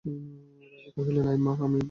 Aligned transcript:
রাজা 0.05 0.89
কহিলেন, 0.95 1.25
আয় 1.27 1.37
মা, 1.37 1.51
আমিও 1.53 1.69
মুছি। 1.69 1.79